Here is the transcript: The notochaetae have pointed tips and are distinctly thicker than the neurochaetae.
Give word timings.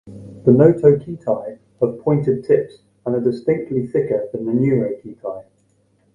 The 0.45 0.51
notochaetae 0.51 1.59
have 1.79 1.99
pointed 1.99 2.43
tips 2.43 2.79
and 3.05 3.13
are 3.15 3.19
distinctly 3.21 3.85
thicker 3.85 4.29
than 4.33 4.47
the 4.47 4.51
neurochaetae. 4.51 5.43